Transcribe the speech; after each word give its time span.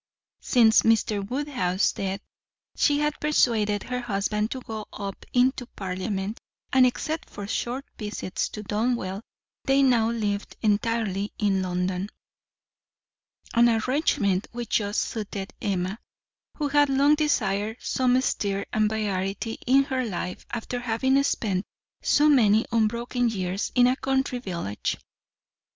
Since 0.41 0.81
Mr. 0.81 1.23
Woodhouse's 1.29 1.91
death 1.93 2.21
she 2.75 3.01
had 3.01 3.19
persuaded 3.19 3.83
her 3.83 3.99
husband 3.99 4.49
to 4.49 4.59
go 4.61 4.87
into 5.31 5.67
Parliament, 5.75 6.39
and 6.73 6.87
except 6.87 7.29
for 7.29 7.45
short 7.45 7.85
visits 7.99 8.49
to 8.49 8.63
Donwell, 8.63 9.21
they 9.65 9.83
now 9.83 10.09
lived 10.09 10.55
entirely 10.63 11.33
in 11.37 11.61
London 11.61 12.09
an 13.53 13.69
arrangement 13.69 14.47
which 14.51 14.77
just 14.77 15.03
suited 15.03 15.53
Emma, 15.61 15.99
who 16.57 16.69
had 16.69 16.89
long 16.89 17.13
desired 17.13 17.77
some 17.79 18.19
stir 18.21 18.65
and 18.73 18.89
variety 18.89 19.59
in 19.67 19.83
her 19.83 20.03
life, 20.03 20.47
after 20.49 20.79
having 20.79 21.21
spent 21.21 21.63
so 22.01 22.27
many 22.27 22.65
unbroken 22.71 23.29
years 23.29 23.71
in 23.75 23.85
a 23.85 23.95
country 23.95 24.39
village. 24.39 24.97